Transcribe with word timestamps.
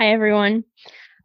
Hi, 0.00 0.12
everyone. 0.12 0.64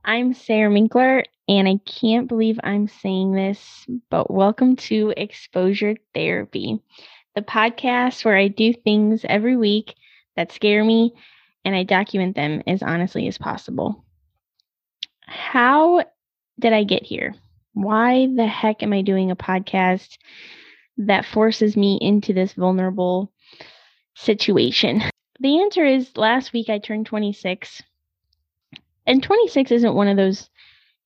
I'm 0.04 0.34
Sarah 0.34 0.70
Minkler, 0.70 1.24
and 1.48 1.66
I 1.66 1.78
can't 1.86 2.28
believe 2.28 2.60
I'm 2.62 2.90
saying 2.90 3.32
this, 3.32 3.86
but 4.10 4.30
welcome 4.30 4.76
to 4.76 5.14
Exposure 5.16 5.96
Therapy, 6.14 6.82
the 7.36 7.42
podcast 7.42 8.26
where 8.26 8.36
I 8.36 8.50
do 8.50 8.74
things 8.74 9.24
every 9.24 9.56
week 9.56 9.96
that 10.36 10.52
scare 10.52 10.84
me 10.84 11.14
and 11.64 11.74
I 11.74 11.84
document 11.84 12.36
them 12.36 12.64
as 12.68 12.84
honestly 12.84 13.30
as 13.30 13.38
possible. 13.38 14.04
How 15.22 16.04
did 16.60 16.74
I 16.74 16.84
get 16.84 17.04
here? 17.04 17.34
Why 17.72 18.28
the 18.28 18.46
heck 18.46 18.84
am 18.84 18.92
I 18.92 19.04
doing 19.04 19.32
a 19.32 19.38
podcast 19.38 20.18
that 20.98 21.26
forces 21.26 21.78
me 21.78 21.98
into 22.02 22.34
this 22.34 22.52
vulnerable 22.52 23.32
situation? 24.16 25.02
The 25.40 25.62
answer 25.62 25.86
is 25.86 26.18
last 26.18 26.52
week 26.52 26.68
I 26.70 26.80
turned 26.80 27.06
26 27.06 27.82
and 29.06 29.22
26 29.22 29.72
isn't 29.72 29.94
one 29.94 30.08
of 30.08 30.18
those 30.18 30.50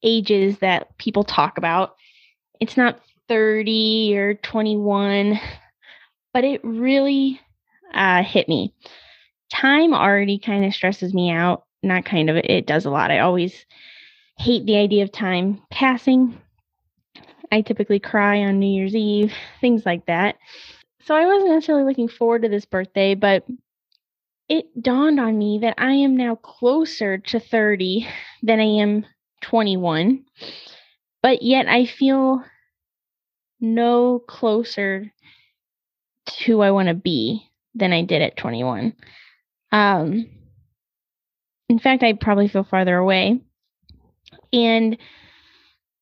ages 0.04 0.58
that 0.60 0.98
people 0.98 1.24
talk 1.24 1.58
about. 1.58 1.96
It's 2.60 2.78
not 2.78 3.00
30 3.28 4.18
or 4.18 4.34
21, 4.36 5.40
but 6.34 6.44
it 6.44 6.62
really 6.64 7.40
uh, 7.94 8.24
hit 8.24 8.48
me. 8.48 8.74
Time 9.52 9.94
already 9.94 10.40
kind 10.40 10.66
of 10.66 10.74
stresses 10.74 11.14
me 11.14 11.32
out. 11.32 11.64
Not 11.82 12.06
kind 12.06 12.30
of, 12.30 12.38
it 12.38 12.68
does 12.68 12.86
a 12.86 12.90
lot. 12.90 13.12
I 13.12 13.20
always 13.20 13.66
hate 14.38 14.66
the 14.66 14.78
idea 14.78 15.04
of 15.04 15.12
time 15.12 15.62
passing. 15.70 16.40
I 17.52 17.62
typically 17.62 18.00
cry 18.00 18.44
on 18.44 18.60
New 18.60 18.68
Year's 18.68 18.96
Eve, 18.96 19.34
things 19.62 19.86
like 19.86 20.06
that. 20.06 20.36
So 21.06 21.16
I 21.16 21.26
wasn't 21.26 21.52
necessarily 21.52 21.86
looking 21.86 22.08
forward 22.08 22.44
to 22.44 22.50
this 22.50 22.66
birthday, 22.66 23.16
but 23.16 23.46
it 24.50 24.82
dawned 24.82 25.20
on 25.20 25.38
me 25.38 25.60
that 25.62 25.76
I 25.78 25.94
am 25.94 26.18
now 26.18 26.36
closer 26.36 27.20
to 27.20 27.40
30 27.40 28.08
than 28.42 28.60
I 28.60 28.82
am 28.82 29.06
21, 29.42 30.26
but 31.22 31.44
yet 31.44 31.68
I 31.68 31.86
feel 31.86 32.44
no 33.62 34.20
closer 34.20 35.14
to 36.26 36.44
who 36.46 36.62
I 36.62 36.72
want 36.72 36.88
to 36.88 36.96
be 36.96 37.48
than 37.76 37.94
I 37.94 38.02
did 38.02 38.24
at 38.24 38.38
21. 38.38 38.94
Um, 39.72 40.28
in 41.70 41.80
fact, 41.80 42.02
I 42.02 42.14
probably 42.14 42.48
feel 42.48 42.64
farther 42.64 42.98
away. 42.98 43.42
And 44.52 44.98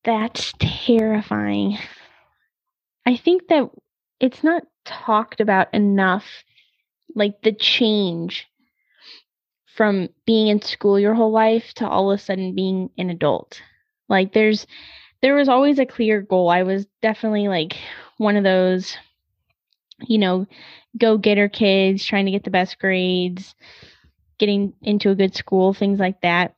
that's 0.04 0.54
terrifying. 0.58 1.78
I 3.04 3.16
think 3.16 3.48
that 3.48 3.70
it's 4.20 4.42
not 4.42 4.62
talked 4.86 5.40
about 5.40 5.72
enough 5.74 6.24
like 7.14 7.42
the 7.42 7.52
change 7.52 8.46
from 9.76 10.08
being 10.26 10.48
in 10.48 10.60
school 10.60 10.98
your 10.98 11.14
whole 11.14 11.30
life 11.30 11.72
to 11.74 11.88
all 11.88 12.10
of 12.10 12.18
a 12.18 12.22
sudden 12.22 12.54
being 12.54 12.90
an 12.98 13.10
adult. 13.10 13.60
Like 14.08 14.32
there's 14.32 14.66
there 15.20 15.34
was 15.34 15.48
always 15.48 15.78
a 15.78 15.86
clear 15.86 16.20
goal. 16.20 16.48
I 16.48 16.62
was 16.62 16.86
definitely 17.02 17.48
like 17.48 17.76
one 18.18 18.36
of 18.36 18.44
those 18.44 18.96
you 20.06 20.18
know, 20.18 20.46
go 20.96 21.18
getter 21.18 21.48
kids 21.48 22.04
trying 22.04 22.26
to 22.26 22.30
get 22.30 22.44
the 22.44 22.50
best 22.50 22.78
grades, 22.78 23.54
getting 24.38 24.72
into 24.82 25.10
a 25.10 25.14
good 25.14 25.34
school, 25.34 25.74
things 25.74 25.98
like 25.98 26.20
that. 26.22 26.54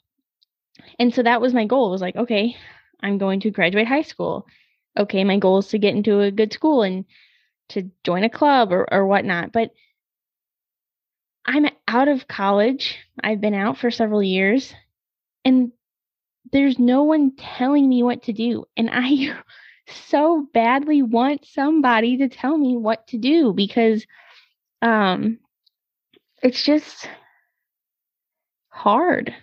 And 0.98 1.14
so 1.14 1.22
that 1.22 1.40
was 1.40 1.54
my 1.54 1.66
goal. 1.66 1.88
It 1.88 1.92
was 1.92 2.02
like, 2.02 2.16
okay, 2.16 2.56
I'm 3.00 3.18
going 3.18 3.40
to 3.40 3.50
graduate 3.50 3.86
high 3.86 4.02
school. 4.02 4.46
Okay, 4.98 5.24
my 5.24 5.38
goal 5.38 5.58
is 5.58 5.68
to 5.68 5.78
get 5.78 5.94
into 5.94 6.20
a 6.20 6.30
good 6.30 6.52
school 6.52 6.82
and 6.82 7.04
to 7.70 7.90
join 8.04 8.24
a 8.24 8.30
club 8.30 8.72
or, 8.72 8.92
or 8.92 9.06
whatnot. 9.06 9.52
But 9.52 9.70
I'm 11.50 11.66
out 11.88 12.06
of 12.06 12.28
college. 12.28 12.96
I've 13.20 13.40
been 13.40 13.54
out 13.54 13.76
for 13.76 13.90
several 13.90 14.22
years 14.22 14.72
and 15.44 15.72
there's 16.52 16.78
no 16.78 17.02
one 17.02 17.32
telling 17.36 17.88
me 17.88 18.04
what 18.04 18.22
to 18.24 18.32
do. 18.32 18.66
And 18.76 18.88
I 18.92 19.36
so 20.08 20.46
badly 20.54 21.02
want 21.02 21.44
somebody 21.44 22.18
to 22.18 22.28
tell 22.28 22.56
me 22.56 22.76
what 22.76 23.08
to 23.08 23.18
do 23.18 23.52
because 23.52 24.06
um 24.80 25.38
it's 26.40 26.62
just 26.62 27.08
hard. 28.68 29.34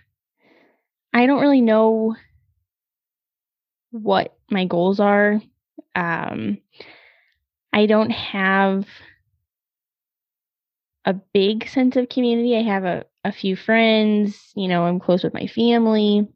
I 1.14 1.26
don't 1.26 1.42
really 1.42 1.62
know 1.62 2.16
what 3.92 4.34
my 4.50 4.64
goals 4.64 5.02
are. 5.02 5.42
Um 5.94 6.60
I 7.74 7.86
don't 7.86 8.12
have 8.12 8.88
a 11.08 11.14
big 11.14 11.70
sense 11.70 11.96
of 11.96 12.10
community. 12.10 12.58
I 12.58 12.64
have 12.64 12.84
a, 12.84 13.06
a 13.24 13.32
few 13.32 13.56
friends, 13.56 14.52
you 14.58 14.68
know, 14.68 14.84
I'm 14.84 15.00
close 15.00 15.24
with 15.24 15.34
my 15.34 15.48
family. 15.48 16.28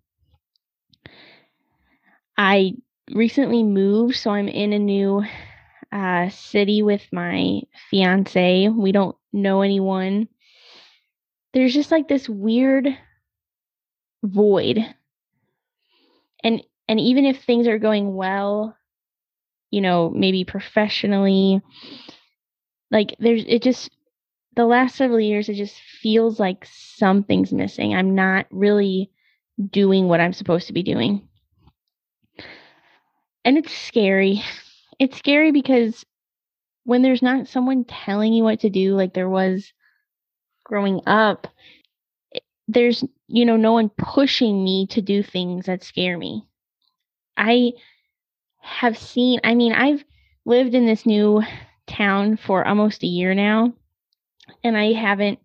I 2.37 2.75
recently 3.11 3.63
moved, 3.63 4.15
so 4.15 4.31
I'm 4.31 4.47
in 4.47 4.71
a 4.71 4.79
new 4.79 5.25
uh, 5.91 6.29
city 6.29 6.83
with 6.83 7.03
my 7.11 7.63
fiance. 7.89 8.69
We 8.69 8.93
don't 8.93 9.17
know 9.33 9.61
anyone. 9.61 10.29
There's 11.53 11.73
just 11.73 11.91
like 11.91 12.07
this 12.07 12.29
weird 12.29 12.87
void. 14.23 14.79
And 16.45 16.63
and 16.87 16.97
even 16.97 17.25
if 17.25 17.43
things 17.43 17.67
are 17.67 17.77
going 17.77 18.15
well, 18.15 18.77
you 19.69 19.81
know, 19.81 20.09
maybe 20.09 20.45
professionally, 20.45 21.61
like 22.89 23.17
there's 23.19 23.43
it 23.45 23.63
just 23.63 23.91
the 24.55 24.65
last 24.65 24.95
several 24.95 25.19
years, 25.19 25.49
it 25.49 25.55
just 25.55 25.75
feels 26.01 26.39
like 26.39 26.67
something's 26.69 27.53
missing. 27.53 27.95
I'm 27.95 28.15
not 28.15 28.47
really 28.51 29.11
doing 29.69 30.07
what 30.07 30.19
I'm 30.19 30.33
supposed 30.33 30.67
to 30.67 30.73
be 30.73 30.83
doing. 30.83 31.27
And 33.45 33.57
it's 33.57 33.73
scary. 33.73 34.43
It's 34.99 35.17
scary 35.17 35.51
because 35.51 36.05
when 36.83 37.01
there's 37.01 37.21
not 37.21 37.47
someone 37.47 37.85
telling 37.85 38.33
you 38.33 38.43
what 38.43 38.59
to 38.61 38.69
do, 38.69 38.95
like 38.95 39.13
there 39.13 39.29
was 39.29 39.71
growing 40.65 41.01
up, 41.07 41.47
there's, 42.67 43.03
you 43.27 43.45
know, 43.45 43.57
no 43.57 43.73
one 43.73 43.89
pushing 43.89 44.63
me 44.63 44.87
to 44.87 45.01
do 45.01 45.23
things 45.23 45.65
that 45.65 45.83
scare 45.83 46.17
me. 46.17 46.47
I 47.37 47.73
have 48.59 48.97
seen, 48.97 49.39
I 49.43 49.55
mean, 49.55 49.73
I've 49.73 50.03
lived 50.45 50.75
in 50.75 50.85
this 50.85 51.05
new 51.05 51.41
town 51.87 52.37
for 52.37 52.67
almost 52.67 53.03
a 53.03 53.07
year 53.07 53.33
now 53.33 53.73
and 54.63 54.77
I 54.77 54.93
haven't 54.93 55.39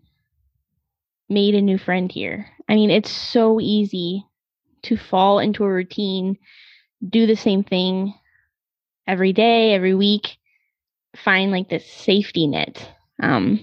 made 1.29 1.55
a 1.55 1.63
new 1.63 1.79
friend 1.79 2.11
here. 2.11 2.47
I 2.69 2.75
mean, 2.75 2.91
it's 2.91 3.11
so 3.11 3.61
easy 3.61 4.25
to 4.83 4.97
fall 4.97 5.39
into 5.39 5.65
a 5.65 5.73
routine, 5.73 6.39
do 7.07 7.27
the 7.27 7.37
same 7.37 7.65
thing 7.65 8.15
every 9.07 9.33
day, 9.33 9.75
every 9.75 9.95
week, 9.95 10.37
find 11.17 11.51
like 11.51 11.69
this 11.69 11.91
safety 11.91 12.47
net. 12.47 12.89
Um, 13.23 13.61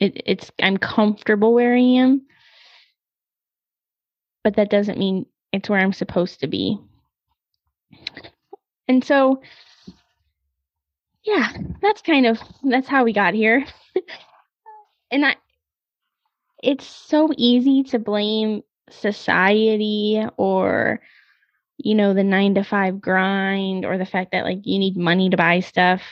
it, 0.00 0.22
it's 0.26 0.50
I'm 0.60 0.76
comfortable 0.76 1.52
where 1.52 1.74
I 1.74 1.80
am, 1.80 2.22
but 4.44 4.56
that 4.56 4.70
doesn't 4.70 4.98
mean 4.98 5.26
it's 5.52 5.68
where 5.68 5.80
I'm 5.80 5.92
supposed 5.92 6.40
to 6.40 6.46
be. 6.46 6.78
And 8.86 9.04
so, 9.04 9.42
yeah, 11.24 11.52
that's 11.82 12.00
kind 12.02 12.26
of 12.26 12.38
that's 12.62 12.88
how 12.88 13.04
we 13.04 13.12
got 13.12 13.34
here. 13.34 13.64
and 15.10 15.24
I 15.24 15.36
it's 16.62 16.86
so 16.86 17.30
easy 17.36 17.84
to 17.84 17.98
blame 17.98 18.62
society 18.90 20.24
or 20.36 21.00
you 21.76 21.94
know 21.94 22.14
the 22.14 22.24
9 22.24 22.56
to 22.56 22.64
5 22.64 23.00
grind 23.00 23.84
or 23.84 23.98
the 23.98 24.06
fact 24.06 24.32
that 24.32 24.44
like 24.44 24.60
you 24.64 24.78
need 24.78 24.96
money 24.96 25.30
to 25.30 25.36
buy 25.36 25.60
stuff 25.60 26.02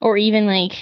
or 0.00 0.16
even 0.16 0.46
like 0.46 0.72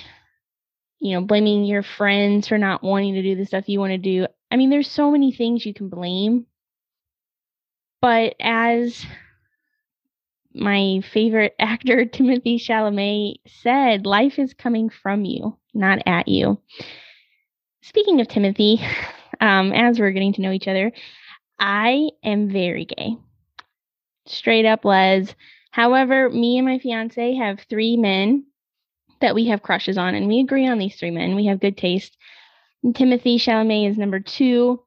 you 0.99 1.15
know 1.15 1.21
blaming 1.21 1.65
your 1.65 1.83
friends 1.83 2.49
for 2.49 2.59
not 2.59 2.83
wanting 2.83 3.15
to 3.15 3.23
do 3.23 3.37
the 3.37 3.47
stuff 3.47 3.69
you 3.69 3.79
want 3.79 3.93
to 3.93 3.99
do. 3.99 4.27
I 4.51 4.57
mean 4.57 4.71
there's 4.71 4.91
so 4.91 5.11
many 5.11 5.33
things 5.33 5.65
you 5.65 5.75
can 5.75 5.89
blame. 5.89 6.47
But 8.01 8.35
as 8.41 9.07
my 10.55 11.03
favorite 11.13 11.55
actor 11.59 12.05
Timothy 12.05 12.59
Chalamet 12.59 13.37
said, 13.47 14.07
life 14.07 14.39
is 14.39 14.55
coming 14.55 14.91
from 14.91 15.25
you 15.25 15.57
not 15.75 16.01
at 16.07 16.29
you. 16.29 16.59
Speaking 17.83 18.21
of 18.21 18.29
Timothy, 18.29 18.81
um, 19.41 19.73
as 19.73 19.99
we're 19.99 20.11
getting 20.11 20.33
to 20.35 20.43
know 20.43 20.53
each 20.53 20.69
other, 20.69 20.93
I 21.59 22.11
am 22.25 22.51
very 22.51 22.85
gay. 22.85 23.17
Straight 24.27 24.67
up 24.67 24.85
les. 24.85 25.35
However, 25.71 26.29
me 26.29 26.59
and 26.59 26.67
my 26.67 26.79
fiance 26.79 27.35
have 27.35 27.61
three 27.69 27.97
men 27.97 28.45
that 29.21 29.35
we 29.35 29.47
have 29.47 29.63
crushes 29.63 29.97
on, 29.97 30.15
and 30.15 30.29
we 30.29 30.41
agree 30.41 30.67
on 30.67 30.79
these 30.79 30.97
three 30.97 31.11
men. 31.11 31.35
We 31.35 31.47
have 31.47 31.61
good 31.61 31.77
taste. 31.77 32.17
And 32.83 32.95
Timothée 32.95 33.37
Chalamet 33.37 33.91
is 33.91 33.97
number 33.97 34.21
two. 34.21 34.83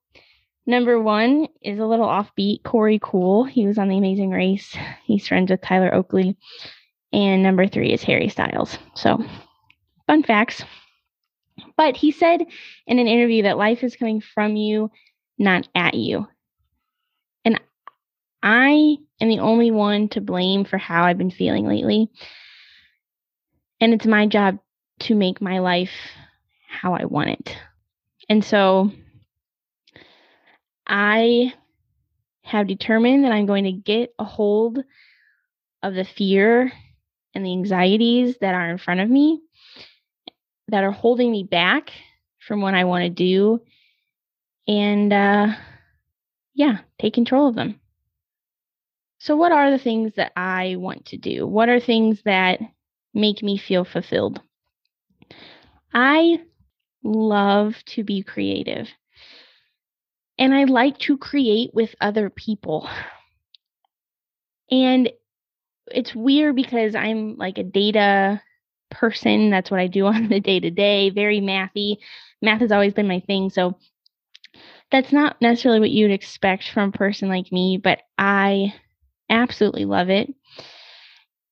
Number 0.68 1.00
one 1.00 1.48
is 1.62 1.80
a 1.80 1.86
little 1.86 2.08
offbeat, 2.08 2.64
Korey 2.64 3.00
Kuhl. 3.00 3.44
He 3.44 3.68
was 3.68 3.78
on 3.78 3.88
The 3.88 3.98
Amazing 3.98 4.32
Race. 4.32 4.76
He's 5.06 5.28
friends 5.28 5.52
with 5.52 5.62
Tyler 5.62 5.94
Oakley. 5.94 6.38
And 7.14 7.44
number 7.44 7.68
three 7.68 7.94
is 7.94 8.04
Harry 8.04 8.30
Styles. 8.30 8.78
So 8.96 9.24
Fun 10.08 10.24
facts. 10.24 10.64
But 11.78 11.98
he 11.98 12.12
said 12.12 12.42
in 12.86 13.00
an 13.00 13.08
interview 13.08 13.44
that 13.44 13.58
life 13.58 13.84
is 13.84 13.96
coming 13.96 14.22
from 14.22 14.56
you 14.56 14.92
not 15.38 15.68
at 15.76 15.96
you. 15.96 16.28
And 17.44 17.60
I 18.42 18.98
am 19.20 19.28
the 19.28 19.40
only 19.40 19.72
one 19.72 20.08
to 20.10 20.22
blame 20.22 20.64
for 20.64 20.78
how 20.78 21.04
I've 21.04 21.18
been 21.18 21.32
feeling 21.32 21.68
lately. 21.68 22.10
And 23.82 23.94
it's 23.94 24.06
my 24.06 24.28
job 24.28 24.60
to 25.02 25.16
make 25.16 25.42
my 25.42 25.60
life 25.60 25.92
how 26.70 26.94
I 26.94 27.06
want 27.06 27.30
it. 27.30 27.58
And 28.30 28.44
so 28.44 28.92
I 30.88 31.54
have 32.44 32.68
determined 32.68 33.24
that 33.24 33.32
I'm 33.32 33.46
going 33.46 33.64
to 33.66 33.72
get 33.72 34.14
a 34.20 34.24
hold 34.24 34.84
of 35.82 35.94
the 35.94 36.06
fear 36.06 36.72
and 37.34 37.46
the 37.46 37.52
anxieties 37.52 38.38
that 38.42 38.56
are 38.56 38.70
in 38.70 38.78
front 38.78 39.00
of 39.00 39.10
me 39.10 39.42
that 40.70 40.84
are 40.84 40.92
holding 40.92 41.32
me 41.32 41.44
back 41.44 41.92
from 42.40 42.62
what 42.62 42.74
I 42.74 42.86
want 42.86 43.04
to 43.04 43.10
do 43.10 43.62
and 44.68 45.12
uh 45.12 45.48
yeah, 46.56 46.78
take 47.00 47.14
control 47.14 47.50
of 47.50 47.56
them. 47.56 47.80
So 49.20 49.36
what 49.36 49.52
are 49.52 49.72
the 49.72 49.78
things 49.78 50.14
that 50.16 50.32
I 50.36 50.76
want 50.78 51.08
to 51.08 51.18
do? 51.18 51.46
What 51.46 51.68
are 51.68 51.80
things 51.80 52.22
that 52.24 52.60
make 53.14 53.44
me 53.44 53.58
feel 53.58 53.84
fulfilled? 53.84 54.40
I 55.94 56.40
love 57.04 57.76
to 57.88 58.04
be 58.04 58.24
creative. 58.24 58.88
And 60.38 60.54
I 60.54 60.66
like 60.66 60.98
to 61.00 61.18
create 61.18 61.74
with 61.74 61.96
other 62.02 62.30
people. 62.30 62.90
And 64.70 65.10
it's 65.88 66.16
weird 66.16 66.56
because 66.56 66.96
I'm 66.96 67.38
like 67.38 67.58
a 67.58 67.64
data 67.64 68.42
person. 68.92 69.50
That's 69.50 69.72
what 69.72 69.80
I 69.80 69.88
do 69.88 70.06
on 70.08 70.28
the 70.30 70.40
day 70.40 70.60
to 70.60 70.72
day, 70.72 71.10
very 71.10 71.40
mathy. 71.40 71.98
Math 72.42 72.62
has 72.62 72.72
always 72.72 72.94
been 72.94 73.08
my 73.08 73.22
thing. 73.22 73.50
So 73.50 73.78
that's 74.92 75.12
not 75.12 75.42
necessarily 75.42 75.80
what 75.80 75.92
you'd 75.92 76.12
expect 76.12 76.70
from 76.70 76.90
a 76.90 76.98
person 76.98 77.28
like 77.28 77.52
me, 77.52 77.78
but 77.78 78.02
I 78.18 78.74
absolutely 79.30 79.86
love 79.86 80.10
it. 80.10 80.34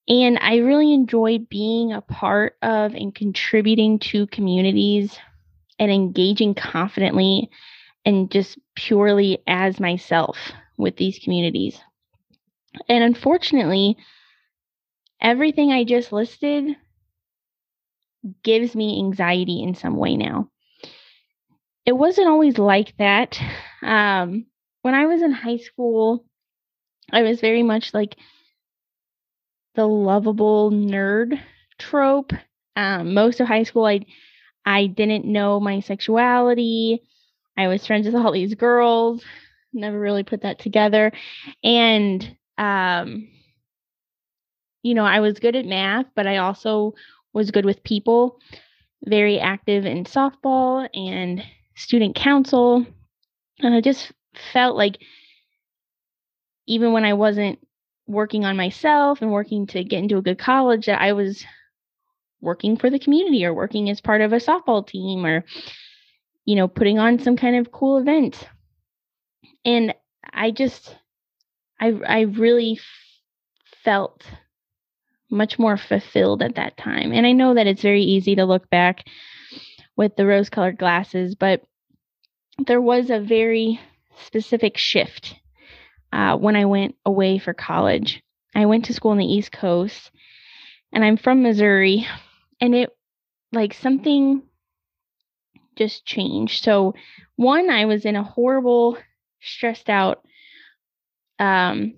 And 0.07 0.37
I 0.39 0.57
really 0.57 0.93
enjoy 0.93 1.39
being 1.39 1.93
a 1.93 2.01
part 2.01 2.57
of 2.61 2.93
and 2.93 3.15
contributing 3.15 3.99
to 3.99 4.27
communities 4.27 5.17
and 5.79 5.91
engaging 5.91 6.55
confidently 6.55 7.49
and 8.05 8.29
just 8.31 8.57
purely 8.75 9.39
as 9.47 9.79
myself 9.79 10.37
with 10.77 10.97
these 10.97 11.19
communities. 11.19 11.79
And 12.89 13.03
unfortunately, 13.03 13.97
everything 15.21 15.71
I 15.71 15.83
just 15.83 16.11
listed 16.11 16.75
gives 18.43 18.75
me 18.75 18.99
anxiety 18.99 19.61
in 19.61 19.75
some 19.75 19.95
way 19.97 20.15
now. 20.15 20.49
It 21.85 21.93
wasn't 21.93 22.29
always 22.29 22.57
like 22.57 22.95
that. 22.97 23.39
Um, 23.81 24.45
when 24.81 24.95
I 24.95 25.05
was 25.05 25.21
in 25.21 25.31
high 25.31 25.57
school, 25.57 26.25
I 27.11 27.23
was 27.23 27.41
very 27.41 27.63
much 27.63 27.93
like 27.93 28.15
the 29.75 29.87
lovable 29.87 30.71
nerd 30.71 31.39
trope. 31.77 32.31
Um, 32.75 33.13
most 33.13 33.39
of 33.39 33.47
high 33.47 33.63
school, 33.63 33.85
I 33.85 34.05
I 34.65 34.87
didn't 34.87 35.25
know 35.25 35.59
my 35.59 35.81
sexuality. 35.81 37.01
I 37.57 37.67
was 37.67 37.85
friends 37.85 38.05
with 38.05 38.15
all 38.15 38.31
these 38.31 38.55
girls. 38.55 39.23
Never 39.73 39.99
really 39.99 40.23
put 40.23 40.41
that 40.41 40.59
together, 40.59 41.11
and 41.63 42.37
um, 42.57 43.27
you 44.83 44.93
know, 44.93 45.05
I 45.05 45.19
was 45.19 45.39
good 45.39 45.55
at 45.55 45.65
math, 45.65 46.05
but 46.15 46.27
I 46.27 46.37
also 46.37 46.93
was 47.33 47.51
good 47.51 47.65
with 47.65 47.83
people. 47.83 48.39
Very 49.05 49.39
active 49.39 49.85
in 49.85 50.03
softball 50.03 50.87
and 50.93 51.43
student 51.75 52.15
council, 52.15 52.85
and 53.59 53.73
I 53.73 53.81
just 53.81 54.11
felt 54.53 54.75
like 54.75 54.99
even 56.67 56.93
when 56.93 57.03
I 57.03 57.13
wasn't 57.13 57.59
working 58.07 58.45
on 58.45 58.57
myself 58.57 59.21
and 59.21 59.31
working 59.31 59.67
to 59.67 59.83
get 59.83 59.99
into 59.99 60.17
a 60.17 60.21
good 60.21 60.37
college 60.37 60.85
that 60.85 61.01
I 61.01 61.13
was 61.13 61.43
working 62.41 62.77
for 62.77 62.89
the 62.89 62.99
community 62.99 63.45
or 63.45 63.53
working 63.53 63.89
as 63.89 64.01
part 64.01 64.21
of 64.21 64.33
a 64.33 64.37
softball 64.37 64.85
team 64.85 65.25
or 65.25 65.45
you 66.45 66.55
know 66.55 66.67
putting 66.67 66.99
on 66.99 67.19
some 67.19 67.35
kind 67.35 67.55
of 67.55 67.71
cool 67.71 67.97
event 67.97 68.47
and 69.65 69.93
i 70.33 70.51
just 70.51 70.95
i 71.79 71.93
i 72.07 72.21
really 72.21 72.79
felt 73.83 74.23
much 75.29 75.57
more 75.57 75.77
fulfilled 75.77 76.41
at 76.41 76.55
that 76.55 76.77
time 76.77 77.11
and 77.11 77.25
i 77.25 77.31
know 77.31 77.53
that 77.53 77.67
it's 77.67 77.81
very 77.81 78.03
easy 78.03 78.35
to 78.35 78.45
look 78.45 78.69
back 78.69 79.05
with 79.95 80.15
the 80.15 80.25
rose 80.25 80.49
colored 80.49 80.77
glasses 80.77 81.35
but 81.35 81.61
there 82.67 82.81
was 82.81 83.09
a 83.09 83.19
very 83.19 83.79
specific 84.25 84.77
shift 84.77 85.35
uh, 86.11 86.37
when 86.37 86.55
I 86.55 86.65
went 86.65 86.95
away 87.05 87.39
for 87.39 87.53
college. 87.53 88.21
I 88.55 88.65
went 88.65 88.85
to 88.85 88.93
school 88.93 89.11
on 89.11 89.17
the 89.17 89.25
East 89.25 89.51
Coast, 89.51 90.11
and 90.91 91.03
I'm 91.03 91.17
from 91.17 91.41
Missouri, 91.41 92.05
and 92.61 92.75
it 92.75 92.89
like 93.51 93.73
something 93.73 94.43
just 95.75 96.05
changed. 96.05 96.63
So, 96.63 96.95
one, 97.35 97.69
I 97.69 97.85
was 97.85 98.05
in 98.05 98.15
a 98.15 98.23
horrible, 98.23 98.97
stressed 99.41 99.89
out 99.89 100.23
um, 101.39 101.93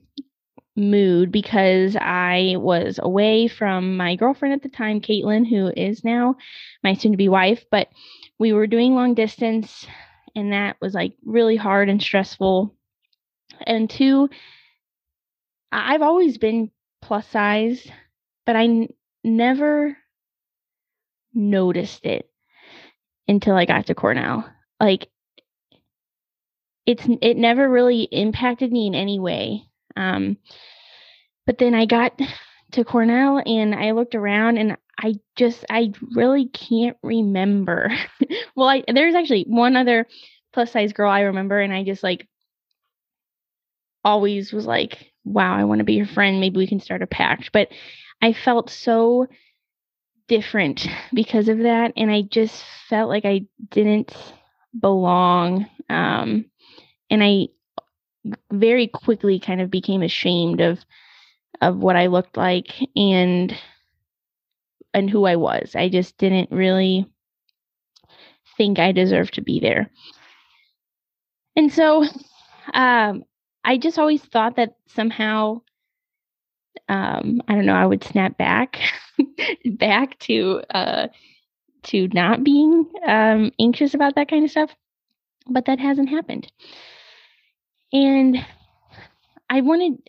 mood 0.75 1.31
because 1.31 1.95
I 2.00 2.56
was 2.57 3.00
away 3.01 3.48
from 3.48 3.98
my 3.98 4.16
girlfriend 4.16 4.54
at 4.56 4.63
the 4.63 4.69
time, 4.69 5.01
Caitlin, 5.01 5.48
who 5.48 5.72
is 5.75 6.04
now 6.04 6.36
my 6.83 6.94
soon 6.95 7.13
to 7.13 7.18
be 7.18 7.30
wife, 7.30 7.66
but 7.72 7.89
we 8.39 8.54
were 8.54 8.68
doing 8.68 8.95
long 8.95 9.13
distance, 9.16 9.88
and 10.36 10.54
that 10.54 10.78
was 10.81 10.94
like 10.94 11.16
really 11.25 11.56
hard 11.57 11.89
and 11.89 12.01
stressful 12.01 12.75
and 13.68 13.89
two, 13.89 14.30
I've 15.71 16.01
always 16.01 16.38
been 16.39 16.71
plus 17.04 17.28
size, 17.28 17.88
but 18.45 18.56
I 18.56 18.63
n- 18.66 18.94
never 19.24 19.98
noticed 21.36 22.06
it 22.06 22.30
until 23.27 23.56
I 23.56 23.66
got 23.66 23.88
to 23.88 23.95
Cornell. 23.95 24.50
Like 24.80 25.10
it's 26.86 27.04
it 27.22 27.38
never 27.38 27.69
really 27.69 28.04
impacted 28.04 28.72
me 28.72 28.88
in 28.88 28.95
any 28.95 29.19
way. 29.19 29.63
Um, 29.95 30.38
but 31.45 31.57
then 31.57 31.74
I 31.74 31.86
got 31.86 32.19
to 32.72 32.83
Cornell 32.83 33.42
and 33.45 33.74
I 33.74 33.92
looked 33.92 34.16
around 34.16 34.57
and 34.57 34.77
I 35.00 35.16
just 35.36 35.66
I 35.69 35.92
really 36.16 36.48
can't 36.48 36.98
remember. 37.04 37.92
well, 38.56 38.69
I 38.69 38.83
there's 38.88 39.16
actually 39.16 39.45
one 39.48 39.75
other 39.75 40.07
plus 40.54 40.71
size 40.71 40.94
girl 40.94 41.10
I 41.10 41.21
remember 41.21 41.60
and 41.60 41.74
I 41.74 41.83
just 41.83 42.04
like 42.04 42.28
always 44.04 44.54
was 44.54 44.66
like, 44.66 45.11
wow, 45.23 45.56
I 45.56 45.64
want 45.64 45.80
to 45.80 45.85
be 45.85 45.94
your 45.94 46.06
friend. 46.06 46.40
Maybe 46.40 46.57
we 46.57 46.68
can 46.68 46.80
start 46.80 47.02
a 47.02 47.07
pact. 47.07 47.52
But 47.52 47.69
I 48.21 48.33
felt 48.33 48.69
so 48.69 49.28
different 50.27 50.87
because 51.13 51.49
of 51.49 51.59
that. 51.59 51.94
And 51.97 52.11
I 52.11 52.23
just 52.23 52.63
felt 52.89 53.09
like 53.09 53.25
I 53.25 53.45
didn't 53.69 54.15
belong. 54.79 55.67
Um, 55.89 56.45
and 57.09 57.23
I 57.23 57.47
very 58.51 58.87
quickly 58.87 59.39
kind 59.39 59.61
of 59.61 59.69
became 59.69 60.01
ashamed 60.01 60.61
of 60.61 60.79
of 61.61 61.77
what 61.77 61.95
I 61.95 62.07
looked 62.07 62.37
like 62.37 62.73
and 62.95 63.55
and 64.94 65.09
who 65.09 65.25
I 65.25 65.35
was. 65.35 65.75
I 65.75 65.89
just 65.89 66.17
didn't 66.17 66.51
really 66.51 67.05
think 68.57 68.79
I 68.79 68.91
deserved 68.91 69.35
to 69.35 69.41
be 69.41 69.59
there. 69.59 69.91
And 71.55 71.71
so 71.71 72.05
um, 72.73 73.23
I 73.63 73.77
just 73.77 73.99
always 73.99 74.21
thought 74.23 74.55
that 74.55 74.75
somehow 74.87 75.61
um, 76.89 77.41
I 77.47 77.55
don't 77.55 77.65
know, 77.65 77.73
I 77.75 77.85
would 77.85 78.03
snap 78.03 78.37
back 78.37 78.79
back 79.65 80.19
to 80.19 80.61
uh 80.71 81.07
to 81.83 82.07
not 82.09 82.44
being 82.44 82.89
um 83.07 83.51
anxious 83.59 83.94
about 83.94 84.15
that 84.15 84.29
kind 84.29 84.44
of 84.44 84.51
stuff. 84.51 84.75
But 85.49 85.65
that 85.65 85.79
hasn't 85.79 86.09
happened. 86.09 86.51
And 87.94 88.37
I 89.49 89.61
wanted 89.61 89.99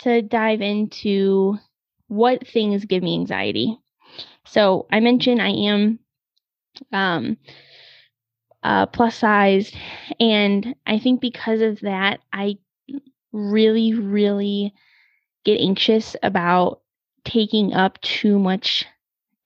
to 0.00 0.22
dive 0.22 0.60
into 0.62 1.58
what 2.08 2.46
things 2.46 2.84
give 2.84 3.02
me 3.02 3.14
anxiety. 3.14 3.78
So 4.46 4.86
I 4.92 5.00
mentioned 5.00 5.42
I 5.42 5.50
am 5.50 5.98
um 6.92 7.36
uh, 8.62 8.86
plus 8.86 9.16
sized, 9.16 9.76
and 10.18 10.74
I 10.86 10.98
think 10.98 11.20
because 11.20 11.60
of 11.60 11.80
that, 11.80 12.20
I 12.32 12.58
really, 13.32 13.94
really 13.94 14.74
get 15.46 15.60
anxious 15.60 16.16
about 16.22 16.80
taking 17.24 17.72
up 17.72 18.00
too 18.02 18.38
much 18.38 18.84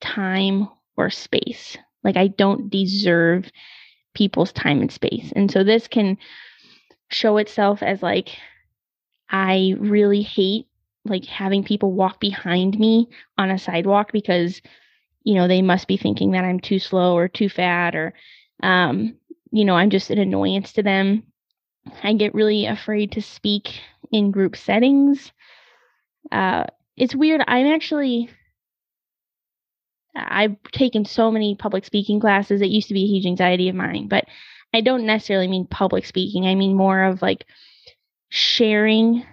time 0.01 0.67
or 0.97 1.09
space. 1.09 1.77
Like 2.03 2.17
I 2.17 2.27
don't 2.27 2.69
deserve 2.69 3.49
people's 4.13 4.51
time 4.51 4.81
and 4.81 4.91
space. 4.91 5.31
And 5.35 5.49
so 5.49 5.63
this 5.63 5.87
can 5.87 6.17
show 7.09 7.37
itself 7.37 7.83
as 7.83 8.01
like 8.01 8.29
I 9.29 9.75
really 9.79 10.23
hate 10.23 10.67
like 11.05 11.25
having 11.25 11.63
people 11.63 11.93
walk 11.93 12.19
behind 12.19 12.77
me 12.77 13.07
on 13.37 13.51
a 13.51 13.57
sidewalk 13.59 14.11
because 14.11 14.61
you 15.23 15.35
know 15.35 15.47
they 15.47 15.61
must 15.61 15.87
be 15.87 15.97
thinking 15.97 16.31
that 16.31 16.43
I'm 16.43 16.59
too 16.59 16.79
slow 16.79 17.15
or 17.15 17.27
too 17.27 17.49
fat 17.49 17.95
or 17.95 18.13
um 18.63 19.15
you 19.51 19.65
know 19.65 19.75
I'm 19.75 19.89
just 19.89 20.09
an 20.09 20.19
annoyance 20.19 20.73
to 20.73 20.83
them 20.83 21.23
I 22.03 22.13
get 22.13 22.35
really 22.35 22.65
afraid 22.65 23.11
to 23.13 23.21
speak 23.21 23.81
in 24.11 24.31
group 24.31 24.55
settings. 24.55 25.31
Uh, 26.31 26.65
it's 26.97 27.15
weird. 27.15 27.41
I'm 27.47 27.67
actually, 27.67 28.29
I've 30.15 30.61
taken 30.71 31.05
so 31.05 31.31
many 31.31 31.55
public 31.55 31.85
speaking 31.85 32.19
classes. 32.19 32.61
It 32.61 32.69
used 32.69 32.89
to 32.89 32.93
be 32.93 33.03
a 33.03 33.07
huge 33.07 33.25
anxiety 33.25 33.69
of 33.69 33.75
mine, 33.75 34.07
but 34.07 34.25
I 34.73 34.81
don't 34.81 35.05
necessarily 35.05 35.47
mean 35.47 35.65
public 35.67 36.05
speaking. 36.05 36.45
I 36.45 36.55
mean 36.55 36.75
more 36.75 37.03
of 37.03 37.21
like 37.21 37.45
sharing 38.29 39.25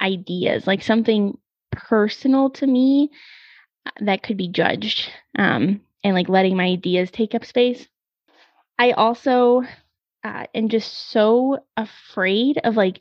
ideas, 0.00 0.66
like 0.66 0.82
something 0.82 1.38
personal 1.72 2.50
to 2.50 2.66
me 2.66 3.10
uh, 3.86 3.90
that 4.00 4.22
could 4.22 4.36
be 4.36 4.48
judged, 4.48 5.10
um, 5.38 5.80
and 6.04 6.14
like 6.14 6.28
letting 6.28 6.56
my 6.56 6.64
ideas 6.64 7.10
take 7.10 7.34
up 7.34 7.44
space. 7.44 7.88
I 8.78 8.92
also 8.92 9.62
uh, 10.24 10.46
am 10.54 10.68
just 10.68 11.10
so 11.10 11.64
afraid 11.76 12.58
of 12.64 12.76
like 12.76 12.98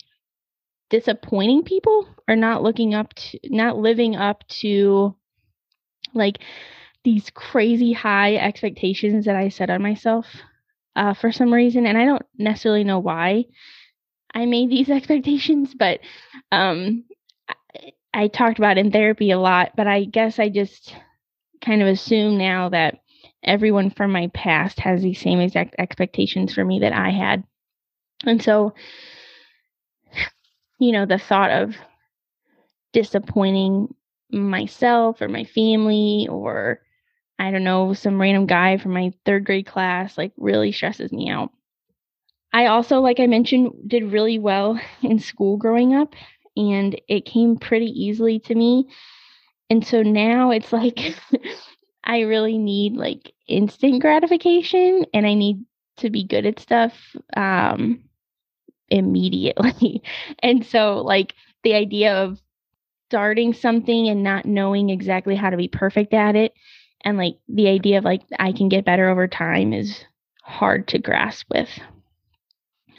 disappointing 0.95 1.63
people 1.63 2.07
or 2.25 2.37
not 2.37 2.63
looking 2.63 2.93
up 2.93 3.13
to, 3.13 3.39
not 3.43 3.77
living 3.77 4.15
up 4.15 4.47
to 4.47 5.13
like 6.13 6.39
these 7.03 7.29
crazy 7.31 7.91
high 7.91 8.35
expectations 8.35 9.25
that 9.25 9.35
I 9.35 9.49
set 9.49 9.69
on 9.69 9.81
myself 9.81 10.25
uh, 10.95 11.13
for 11.13 11.33
some 11.33 11.53
reason, 11.53 11.85
and 11.85 11.97
I 11.97 12.05
don't 12.05 12.25
necessarily 12.37 12.85
know 12.85 12.99
why 12.99 13.45
I 14.33 14.45
made 14.45 14.69
these 14.69 14.89
expectations, 14.97 15.73
but 15.73 15.99
um, 16.51 17.03
I, 17.49 17.91
I 18.13 18.27
talked 18.29 18.57
about 18.57 18.77
in 18.77 18.91
therapy 18.91 19.31
a 19.31 19.39
lot. 19.39 19.73
But 19.75 19.87
I 19.87 20.05
guess 20.05 20.39
I 20.39 20.47
just 20.47 20.95
kind 21.61 21.81
of 21.81 21.89
assume 21.89 22.37
now 22.37 22.69
that 22.69 22.99
everyone 23.43 23.89
from 23.89 24.11
my 24.11 24.27
past 24.33 24.79
has 24.79 25.01
these 25.01 25.19
same 25.19 25.41
exact 25.41 25.75
expectations 25.77 26.53
for 26.53 26.63
me 26.63 26.79
that 26.79 26.93
I 26.93 27.09
had, 27.09 27.43
and 28.25 28.41
so 28.41 28.73
you 30.79 30.91
know 30.91 31.05
the 31.05 31.17
thought 31.17 31.51
of 31.51 31.75
disappointing 32.93 33.93
myself 34.31 35.21
or 35.21 35.27
my 35.27 35.43
family 35.43 36.27
or 36.29 36.81
I 37.37 37.51
don't 37.51 37.65
know, 37.65 37.93
some 37.93 38.19
random 38.19 38.45
guy 38.45 38.77
from 38.77 38.93
my 38.93 39.11
third 39.25 39.45
grade 39.45 39.65
class, 39.65 40.17
like 40.17 40.31
really 40.37 40.71
stresses 40.71 41.11
me 41.11 41.29
out. 41.29 41.51
I 42.53 42.67
also, 42.67 43.01
like 43.01 43.19
I 43.19 43.27
mentioned, 43.27 43.71
did 43.87 44.13
really 44.13 44.39
well 44.39 44.79
in 45.01 45.19
school 45.19 45.57
growing 45.57 45.93
up, 45.93 46.15
and 46.55 46.99
it 47.09 47.25
came 47.25 47.57
pretty 47.57 47.87
easily 47.87 48.39
to 48.39 48.55
me. 48.55 48.87
And 49.69 49.85
so 49.85 50.01
now 50.01 50.51
it's 50.51 50.71
like 50.71 51.15
I 52.03 52.21
really 52.21 52.57
need 52.57 52.93
like 52.95 53.33
instant 53.47 54.01
gratification 54.01 55.05
and 55.13 55.25
I 55.25 55.33
need 55.33 55.65
to 55.97 56.09
be 56.09 56.23
good 56.23 56.45
at 56.45 56.59
stuff 56.59 56.93
um 57.35 58.03
immediately. 58.89 60.03
and 60.39 60.65
so 60.65 61.01
like 61.01 61.33
the 61.63 61.73
idea 61.73 62.15
of 62.15 62.41
starting 63.09 63.53
something 63.53 64.07
and 64.07 64.23
not 64.23 64.45
knowing 64.45 64.89
exactly 64.89 65.35
how 65.35 65.49
to 65.49 65.57
be 65.57 65.67
perfect 65.67 66.13
at 66.13 66.35
it 66.35 66.53
and 67.05 67.17
like 67.17 67.37
the 67.47 67.67
idea 67.67 67.99
of 67.99 68.03
like 68.03 68.21
I 68.39 68.51
can 68.51 68.67
get 68.67 68.83
better 68.83 69.09
over 69.09 69.27
time 69.27 69.71
is 69.71 70.03
hard 70.41 70.87
to 70.89 70.99
grasp 70.99 71.45
with. 71.53 71.69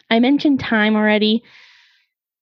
I 0.09 0.21
mentioned 0.21 0.61
time 0.61 0.95
already. 0.95 1.43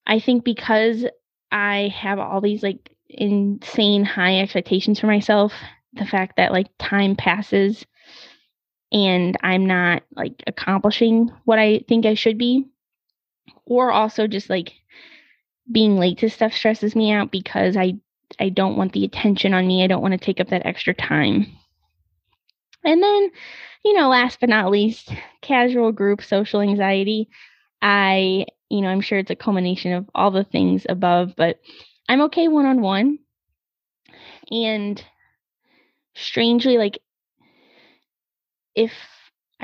I 0.06 0.20
think 0.20 0.44
because 0.44 1.06
I 1.50 1.92
have 1.96 2.18
all 2.18 2.42
these 2.42 2.62
like 2.62 2.94
insane 3.08 4.04
high 4.04 4.40
expectations 4.40 5.00
for 5.00 5.06
myself, 5.06 5.52
the 5.94 6.04
fact 6.04 6.36
that 6.36 6.52
like 6.52 6.68
time 6.78 7.16
passes 7.16 7.86
and 8.92 9.36
I'm 9.42 9.66
not 9.66 10.02
like 10.14 10.42
accomplishing 10.46 11.30
what 11.44 11.58
I 11.58 11.84
think 11.88 12.04
I 12.04 12.14
should 12.14 12.36
be, 12.36 12.66
or 13.66 13.90
also 13.92 14.26
just 14.26 14.50
like 14.50 14.72
being 15.70 15.98
late 15.98 16.18
to 16.18 16.30
stuff 16.30 16.52
stresses 16.52 16.94
me 16.94 17.10
out 17.12 17.30
because 17.30 17.76
I 17.76 17.94
I 18.38 18.48
don't 18.48 18.76
want 18.76 18.92
the 18.92 19.04
attention 19.04 19.54
on 19.54 19.66
me. 19.66 19.84
I 19.84 19.86
don't 19.86 20.02
want 20.02 20.12
to 20.12 20.18
take 20.18 20.40
up 20.40 20.48
that 20.48 20.66
extra 20.66 20.94
time. 20.94 21.46
And 22.84 23.02
then, 23.02 23.30
you 23.84 23.94
know, 23.94 24.08
last 24.08 24.40
but 24.40 24.48
not 24.48 24.70
least, 24.70 25.12
casual 25.40 25.92
group 25.92 26.22
social 26.22 26.60
anxiety. 26.60 27.28
I, 27.80 28.46
you 28.70 28.80
know, 28.80 28.88
I'm 28.88 29.00
sure 29.00 29.18
it's 29.18 29.30
a 29.30 29.36
culmination 29.36 29.92
of 29.92 30.08
all 30.14 30.30
the 30.30 30.44
things 30.44 30.86
above, 30.88 31.34
but 31.36 31.60
I'm 32.08 32.22
okay 32.22 32.48
one 32.48 32.66
on 32.66 32.80
one. 32.80 33.18
And 34.50 35.02
strangely, 36.14 36.76
like, 36.76 36.98
if 38.74 38.92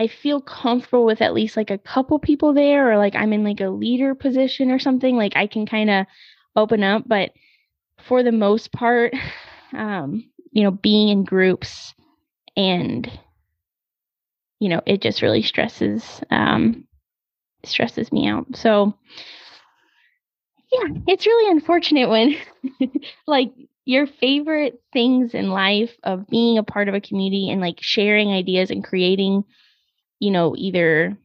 I 0.00 0.06
feel 0.06 0.40
comfortable 0.40 1.04
with 1.04 1.20
at 1.20 1.34
least 1.34 1.58
like 1.58 1.70
a 1.70 1.76
couple 1.76 2.18
people 2.18 2.54
there, 2.54 2.90
or 2.90 2.96
like 2.96 3.14
I'm 3.14 3.34
in 3.34 3.44
like 3.44 3.60
a 3.60 3.68
leader 3.68 4.14
position 4.14 4.70
or 4.70 4.78
something, 4.78 5.14
like 5.14 5.36
I 5.36 5.46
can 5.46 5.66
kind 5.66 5.90
of 5.90 6.06
open 6.56 6.82
up. 6.82 7.02
But 7.06 7.32
for 8.08 8.22
the 8.22 8.32
most 8.32 8.72
part, 8.72 9.12
um, 9.74 10.24
you 10.52 10.62
know, 10.62 10.70
being 10.70 11.10
in 11.10 11.24
groups 11.24 11.94
and 12.56 13.10
you 14.58 14.70
know, 14.70 14.80
it 14.86 15.02
just 15.02 15.20
really 15.20 15.42
stresses 15.42 16.22
um 16.30 16.86
stresses 17.64 18.10
me 18.10 18.26
out. 18.26 18.46
So 18.56 18.94
yeah, 20.72 20.94
it's 21.08 21.26
really 21.26 21.50
unfortunate 21.50 22.08
when 22.08 22.36
like 23.26 23.52
your 23.84 24.06
favorite 24.06 24.80
things 24.94 25.34
in 25.34 25.50
life 25.50 25.94
of 26.04 26.26
being 26.28 26.56
a 26.56 26.62
part 26.62 26.88
of 26.88 26.94
a 26.94 27.02
community 27.02 27.50
and 27.50 27.60
like 27.60 27.82
sharing 27.82 28.32
ideas 28.32 28.70
and 28.70 28.82
creating, 28.82 29.44
you 30.20 30.30
know, 30.30 30.54
either 30.56 31.16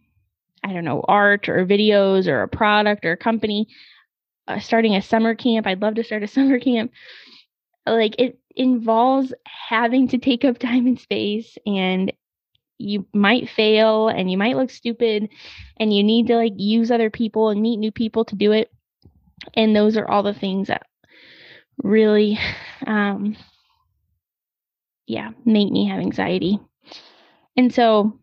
I 0.63 0.73
don't 0.73 0.85
know, 0.85 1.05
art 1.07 1.47
or 1.47 1.65
videos 1.65 2.27
or 2.27 2.41
a 2.41 2.47
product 2.47 3.05
or 3.05 3.11
a 3.11 3.17
company, 3.17 3.67
uh, 4.47 4.59
starting 4.59 4.95
a 4.95 5.01
summer 5.01 5.35
camp. 5.35 5.67
I'd 5.67 5.81
love 5.81 5.95
to 5.95 6.03
start 6.03 6.23
a 6.23 6.27
summer 6.27 6.59
camp. 6.59 6.91
Like 7.85 8.15
it 8.17 8.39
involves 8.55 9.33
having 9.45 10.07
to 10.07 10.17
take 10.17 10.43
up 10.43 10.57
time 10.57 10.87
and 10.87 10.99
space 10.99 11.57
and 11.67 12.11
you 12.77 13.05
might 13.13 13.49
fail 13.49 14.07
and 14.07 14.29
you 14.31 14.37
might 14.37 14.55
look 14.55 14.69
stupid 14.69 15.29
and 15.77 15.93
you 15.93 16.03
need 16.03 16.27
to 16.27 16.35
like 16.35 16.53
use 16.57 16.89
other 16.89 17.09
people 17.09 17.49
and 17.49 17.61
meet 17.61 17.77
new 17.77 17.91
people 17.91 18.25
to 18.25 18.35
do 18.35 18.51
it 18.51 18.71
and 19.53 19.75
those 19.75 19.97
are 19.97 20.09
all 20.09 20.23
the 20.23 20.33
things 20.33 20.67
that 20.67 20.85
really 21.83 22.37
um 22.87 23.35
yeah 25.05 25.31
make 25.45 25.71
me 25.71 25.87
have 25.87 25.99
anxiety 25.99 26.59
and 27.55 27.73
so 27.73 28.19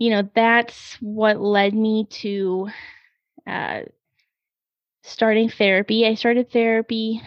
you 0.00 0.10
know 0.10 0.28
that's 0.34 0.96
what 1.00 1.40
led 1.40 1.72
me 1.72 2.06
to 2.10 2.68
uh 3.46 3.82
starting 5.04 5.48
therapy 5.48 6.06
i 6.06 6.14
started 6.14 6.50
therapy 6.50 7.22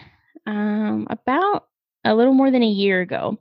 um 0.46 1.06
about 1.08 1.66
a 2.04 2.14
little 2.14 2.34
more 2.34 2.50
than 2.50 2.62
a 2.62 2.66
year 2.66 3.00
ago 3.00 3.38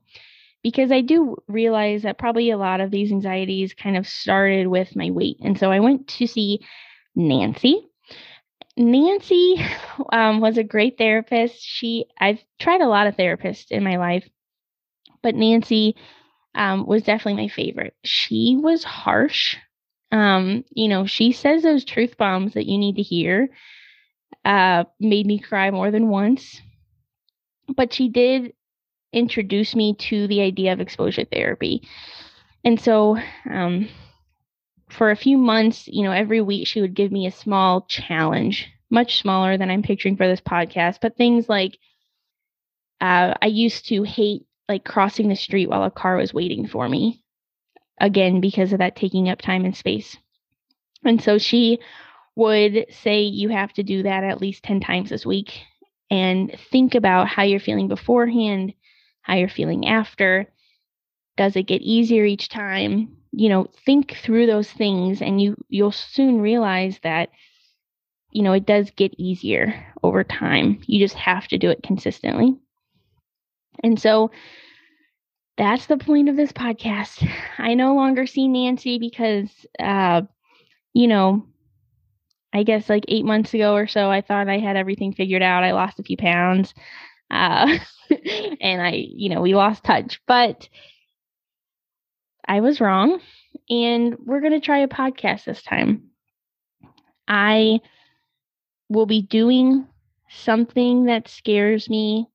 because 0.64 0.92
I 0.92 1.02
do 1.02 1.36
realize 1.48 2.04
that 2.04 2.18
probably 2.18 2.50
a 2.50 2.58
lot 2.58 2.80
of 2.80 2.90
these 2.90 3.12
anxieties 3.12 3.74
kind 3.74 3.98
of 3.98 4.08
started 4.08 4.68
with 4.68 4.96
my 4.96 5.12
weight. 5.12 5.38
And 5.42 5.60
so 5.60 5.72
I 5.72 5.82
went 5.82 6.08
to 6.08 6.26
see 6.26 6.62
Nancy. 7.16 7.86
Nancy 8.78 9.64
um, 10.14 10.40
was 10.40 10.58
a 10.58 10.64
great 10.64 10.98
therapist. 10.98 11.62
She 11.62 12.06
I've 12.18 12.44
tried 12.60 12.82
a 12.82 12.88
lot 12.88 13.08
of 13.08 13.18
therapists 13.18 13.72
in 13.72 13.84
my 13.84 13.98
life, 13.98 14.28
but 15.22 15.36
Nancy 15.36 15.96
um, 16.56 16.86
was 16.86 17.04
definitely 17.04 17.44
my 17.44 17.50
favorite. 17.50 17.96
She 18.04 18.58
was 18.62 18.84
harsh. 18.84 19.58
Um, 20.12 20.64
you 20.72 20.88
know, 20.88 21.06
she 21.06 21.32
says 21.32 21.64
those 21.64 21.86
truth 21.86 22.18
bombs 22.18 22.54
that 22.54 22.68
you 22.68 22.78
need 22.78 22.98
to 22.98 23.02
hear. 23.02 23.50
Uh, 24.46 24.84
made 25.00 25.26
me 25.26 25.40
cry 25.40 25.72
more 25.72 25.90
than 25.90 26.10
once 26.10 26.62
but 27.76 27.94
she 27.94 28.10
did 28.10 28.54
introduce 29.12 29.76
me 29.76 29.96
to 29.96 30.28
the 30.28 30.42
idea 30.42 30.74
of 30.74 30.80
exposure 30.80 31.26
therapy. 31.26 31.88
And 32.64 32.80
so, 32.80 33.18
um, 33.50 33.90
for 34.90 35.12
a 35.12 35.16
few 35.16 35.38
months, 35.38 35.88
you 35.88 36.04
know, 36.04 36.12
every 36.12 36.42
week 36.42 36.68
she 36.68 36.82
would 36.82 36.94
give 36.94 37.12
me 37.12 37.28
a 37.28 37.32
small 37.32 37.82
challenge, 37.82 38.70
much 38.90 39.22
smaller 39.22 39.58
than 39.58 39.70
I'm 39.70 39.84
picturing 39.84 40.18
for 40.18 40.28
this 40.28 40.42
podcast, 40.42 41.00
but 41.02 41.18
things 41.18 41.50
like 41.50 41.78
uh, 43.02 43.34
I 43.42 43.48
used 43.48 43.88
to 43.88 44.04
hate 44.04 44.46
like 44.70 44.86
crossing 44.86 45.30
the 45.30 45.36
street 45.36 45.70
while 45.70 45.84
a 45.84 45.92
car 45.92 46.16
was 46.16 46.34
waiting 46.34 46.68
for 46.68 46.88
me, 46.88 47.24
again, 48.00 48.42
because 48.42 48.74
of 48.74 48.80
that 48.80 48.96
taking 48.96 49.30
up 49.30 49.42
time 49.42 49.66
and 49.66 49.76
space. 49.76 50.18
And 51.04 51.22
so 51.22 51.38
she 51.38 51.80
would 52.36 52.86
say, 52.90 53.22
You 53.22 53.50
have 53.50 53.74
to 53.74 53.84
do 53.84 54.04
that 54.04 54.24
at 54.24 54.42
least 54.42 54.64
10 54.64 54.80
times 54.80 55.10
this 55.10 55.26
week 55.26 55.62
and 56.10 56.56
think 56.72 56.96
about 56.96 57.28
how 57.28 57.44
you're 57.44 57.60
feeling 57.60 57.88
beforehand, 57.88 58.74
how 59.22 59.36
you're 59.36 59.50
feeling 59.50 59.88
after. 59.88 60.48
Does 61.36 61.56
it 61.56 61.64
get 61.64 61.82
easier 61.82 62.26
each 62.26 62.50
time? 62.50 63.18
You 63.32 63.50
know, 63.50 63.68
think 63.86 64.16
through 64.24 64.46
those 64.46 64.72
things 64.72 65.22
and 65.22 65.42
you 65.42 65.56
you'll 65.70 65.92
soon 65.92 66.40
realize 66.40 67.00
that 67.04 67.30
you 68.34 68.42
know, 68.42 68.54
it 68.54 68.66
does 68.66 68.90
get 68.92 69.14
easier 69.20 69.94
over 70.02 70.24
time. 70.24 70.82
You 70.88 71.00
just 71.00 71.16
have 71.16 71.48
to 71.50 71.58
do 71.60 71.70
it 71.70 71.84
consistently. 71.84 72.58
And 73.82 74.00
so 74.00 74.32
that's 75.58 75.86
the 75.86 75.98
point 75.98 76.30
of 76.30 76.36
this 76.36 76.52
podcast. 76.52 77.28
I 77.58 77.74
no 77.74 77.96
longer 77.96 78.26
see 78.26 78.48
Nancy 78.48 78.98
because 79.00 79.50
uh 79.80 80.22
you 80.94 81.08
know, 81.08 81.46
I 82.54 82.64
guess 82.64 82.88
like 82.90 83.06
eight 83.08 83.26
months 83.26 83.54
ago 83.54 83.74
or 83.76 83.88
so, 83.88 84.12
I 84.12 84.22
thought 84.22 84.48
I 84.48 84.60
had 84.60 84.78
everything 84.78 85.14
figured 85.14 85.42
out. 85.42 85.64
I 85.64 85.72
lost 85.74 86.00
a 86.00 86.04
few 86.04 86.18
pounds. 86.18 86.74
Uh, 87.32 87.80
and 88.62 88.82
I, 88.82 88.92
you 89.10 89.30
know, 89.30 89.42
we 89.42 89.56
lost 89.56 89.84
touch, 89.84 90.22
but 90.28 90.70
I 92.48 92.62
was 92.62 92.80
wrong. 92.80 93.20
And 93.70 94.18
we're 94.20 94.42
going 94.42 94.54
to 94.54 94.60
try 94.60 94.80
a 94.80 94.88
podcast 94.88 95.46
this 95.46 95.64
time. 95.64 96.10
I 97.28 97.80
will 98.90 99.06
be 99.08 99.24
doing 99.24 99.88
something 100.30 101.06
that 101.06 101.28
scares 101.28 101.90
me 101.90 102.28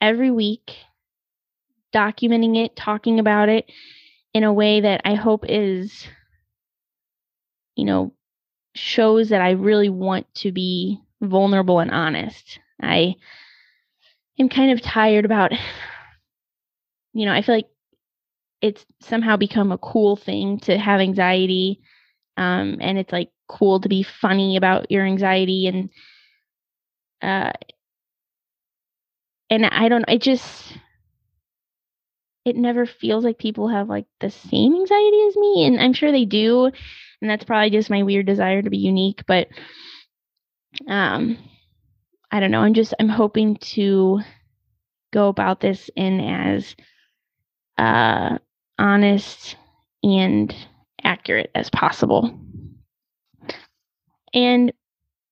every 0.00 0.30
week, 0.30 0.76
documenting 1.94 2.56
it, 2.64 2.76
talking 2.76 3.18
about 3.18 3.48
it 3.48 3.70
in 4.34 4.44
a 4.44 4.52
way 4.52 4.80
that 4.80 5.00
I 5.04 5.14
hope 5.14 5.44
is, 5.48 6.06
you 7.76 7.84
know, 7.84 8.12
shows 8.74 9.30
that 9.30 9.40
I 9.42 9.50
really 9.52 9.88
want 9.88 10.32
to 10.36 10.52
be 10.52 11.00
vulnerable 11.22 11.80
and 11.80 11.90
honest. 11.90 12.58
I 12.82 13.16
am 14.38 14.48
kind 14.48 14.72
of 14.72 14.80
tired 14.82 15.24
about, 15.24 15.52
you 17.12 17.26
know, 17.26 17.32
I 17.32 17.42
feel 17.42 17.54
like 17.56 17.68
it's 18.62 18.84
somehow 19.00 19.36
become 19.36 19.72
a 19.72 19.78
cool 19.78 20.16
thing 20.16 20.58
to 20.60 20.78
have 20.78 21.00
anxiety. 21.00 21.80
Um, 22.36 22.78
and 22.80 22.98
it's 22.98 23.12
like 23.12 23.30
cool 23.48 23.80
to 23.80 23.88
be 23.88 24.02
funny 24.02 24.56
about 24.56 24.90
your 24.90 25.04
anxiety 25.06 25.66
and, 25.66 25.90
uh, 27.22 27.52
and 29.50 29.66
I 29.66 29.88
don't, 29.88 30.04
it 30.08 30.22
just, 30.22 30.72
it 32.44 32.56
never 32.56 32.86
feels 32.86 33.24
like 33.24 33.38
people 33.38 33.68
have 33.68 33.88
like 33.88 34.06
the 34.20 34.30
same 34.30 34.74
anxiety 34.74 35.22
as 35.28 35.36
me. 35.36 35.66
And 35.66 35.80
I'm 35.80 35.92
sure 35.92 36.12
they 36.12 36.24
do. 36.24 36.66
And 37.20 37.30
that's 37.30 37.44
probably 37.44 37.70
just 37.70 37.90
my 37.90 38.02
weird 38.02 38.26
desire 38.26 38.62
to 38.62 38.70
be 38.70 38.78
unique. 38.78 39.24
But, 39.26 39.48
um, 40.88 41.38
I 42.30 42.40
don't 42.40 42.50
know. 42.50 42.60
I'm 42.60 42.74
just, 42.74 42.94
I'm 43.00 43.08
hoping 43.08 43.56
to 43.56 44.20
go 45.12 45.28
about 45.28 45.60
this 45.60 45.90
in 45.96 46.20
as, 46.20 46.76
uh, 47.78 48.38
honest 48.78 49.56
and 50.02 50.54
accurate 51.02 51.50
as 51.54 51.70
possible. 51.70 52.38
And 54.34 54.72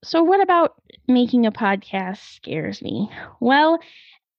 so, 0.05 0.23
what 0.23 0.41
about 0.41 0.75
making 1.09 1.47
a 1.47 1.53
podcast 1.53 2.19
scares 2.37 2.83
me? 2.83 3.11
Well, 3.41 3.79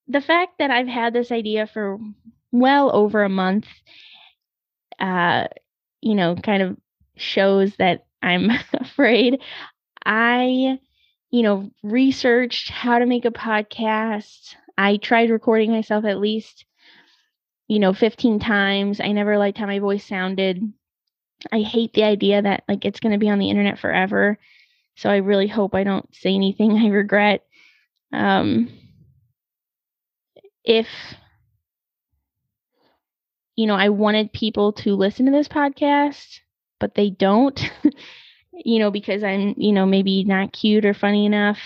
the 0.08 0.22
fact 0.22 0.60
that 0.60 0.72
I've 0.72 0.88
had 0.88 1.14
this 1.14 1.32
idea 1.32 1.68
for 1.68 2.00
well 2.52 2.96
over 2.96 3.24
a 3.24 3.30
month, 3.30 3.68
uh, 5.00 5.48
you 6.02 6.16
know, 6.16 6.36
kind 6.36 6.64
of 6.64 6.78
shows 7.18 7.76
that 7.78 8.06
I'm 8.22 8.50
afraid. 8.74 9.42
I, 10.06 10.80
you 11.32 11.44
know, 11.44 11.72
researched 11.84 12.70
how 12.70 13.00
to 13.00 13.06
make 13.06 13.26
a 13.26 13.32
podcast. 13.32 14.56
I 14.78 14.98
tried 14.98 15.32
recording 15.32 15.72
myself 15.72 16.06
at 16.06 16.20
least 16.20 16.66
you 17.68 17.80
know, 17.80 17.94
15 17.94 18.40
times. 18.40 19.00
I 19.02 19.12
never 19.12 19.38
liked 19.38 19.58
how 19.58 19.66
my 19.66 19.80
voice 19.80 20.06
sounded. 20.06 20.62
I 21.52 21.62
hate 21.62 21.94
the 21.94 22.04
idea 22.04 22.42
that 22.42 22.64
like 22.68 22.86
it's 22.86 23.00
going 23.00 23.12
to 23.12 23.18
be 23.18 23.30
on 23.30 23.40
the 23.40 23.50
internet 23.50 23.80
forever. 23.80 24.38
So 24.96 25.10
I 25.10 25.18
really 25.18 25.48
hope 25.48 25.76
I 25.76 25.84
don't 25.84 26.14
say 26.16 26.34
anything 26.34 26.74
I 26.78 26.88
regret. 26.88 27.46
Um, 28.14 28.70
if 30.64 30.88
you 33.56 33.68
know, 33.68 33.76
I 33.76 33.90
wanted 33.90 34.34
people 34.34 34.74
to 34.74 34.96
listen 34.96 35.26
to 35.26 35.32
this 35.32 35.48
podcast, 35.48 36.40
but 36.80 36.96
they 36.96 37.10
don't, 37.10 37.60
you 38.54 38.80
know, 38.80 38.92
because 38.92 39.24
I'm, 39.24 39.54
you 39.58 39.72
know, 39.72 39.86
maybe 39.86 40.24
not 40.24 40.52
cute 40.52 40.86
or 40.86 40.94
funny 40.94 41.26
enough. 41.26 41.60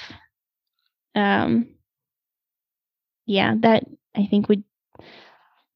Um, 1.15 1.69
yeah, 3.25 3.55
that 3.59 3.83
I 4.15 4.25
think 4.25 4.49
would 4.49 4.63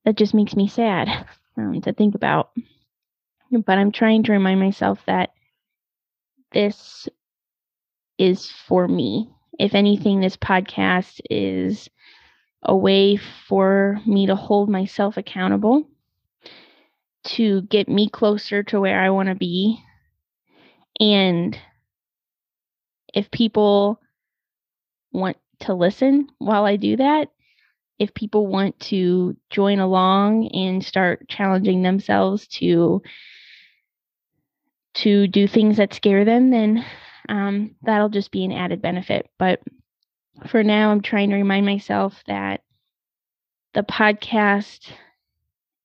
that 0.06 0.16
just 0.18 0.34
makes 0.34 0.56
me 0.56 0.68
sad 0.68 1.26
um, 1.58 1.82
to 1.82 1.94
think 1.94 2.16
about. 2.16 2.52
But 3.52 3.78
I'm 3.78 3.92
trying 3.92 4.24
to 4.24 4.32
remind 4.34 4.60
myself 4.60 5.00
that 5.06 5.32
this 6.52 7.08
is 8.18 8.50
for 8.68 8.88
me. 8.88 9.30
If 9.60 9.76
anything, 9.76 10.20
this 10.20 10.38
podcast 10.38 11.22
is 11.30 11.90
a 12.64 12.76
way 12.76 13.18
for 13.48 14.00
me 14.06 14.28
to 14.28 14.36
hold 14.36 14.70
myself 14.70 15.18
accountable, 15.18 15.88
to 17.26 17.62
get 17.64 17.88
me 17.88 18.10
closer 18.10 18.64
to 18.64 18.80
where 18.80 19.00
I 19.00 19.10
want 19.10 19.30
to 19.30 19.36
be. 19.36 19.80
And 21.00 21.58
if 23.14 23.30
people 23.32 24.00
want 25.12 25.38
to 25.62 25.74
listen 25.74 26.28
while 26.40 26.66
I 26.66 26.78
do 26.78 26.98
that, 26.98 27.30
if 28.00 28.14
people 28.14 28.48
want 28.48 28.80
to 28.82 29.38
join 29.50 29.80
along 29.80 30.48
and 30.54 30.84
start 30.84 31.30
challenging 31.30 31.84
themselves 31.84 32.48
to 32.48 33.02
to 34.96 35.28
do 35.28 35.48
things 35.48 35.78
that 35.78 35.94
scare 35.94 36.26
them, 36.26 36.52
then 36.52 36.86
um, 37.30 37.76
that'll 37.84 38.10
just 38.10 38.32
be 38.32 38.46
an 38.46 38.52
added 38.52 38.82
benefit. 38.82 39.30
But 39.38 39.62
for 40.48 40.64
now, 40.64 40.92
I'm 40.92 41.02
trying 41.02 41.30
to 41.30 41.36
remind 41.36 41.66
myself 41.66 42.22
that 42.28 42.62
the 43.74 43.84
podcast 43.84 44.92